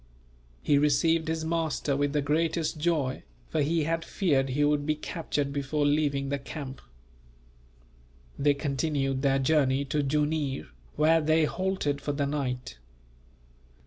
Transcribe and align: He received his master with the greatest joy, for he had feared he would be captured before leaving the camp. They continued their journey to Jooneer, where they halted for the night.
He 0.63 0.79
received 0.79 1.27
his 1.27 1.45
master 1.45 1.95
with 1.95 2.11
the 2.11 2.23
greatest 2.23 2.79
joy, 2.79 3.21
for 3.49 3.61
he 3.61 3.83
had 3.83 4.03
feared 4.03 4.49
he 4.49 4.63
would 4.65 4.83
be 4.83 4.95
captured 4.95 5.53
before 5.53 5.85
leaving 5.85 6.29
the 6.29 6.39
camp. 6.39 6.81
They 8.35 8.55
continued 8.55 9.21
their 9.21 9.37
journey 9.37 9.85
to 9.85 10.01
Jooneer, 10.01 10.69
where 10.95 11.21
they 11.21 11.45
halted 11.45 12.01
for 12.01 12.13
the 12.13 12.25
night. 12.25 12.79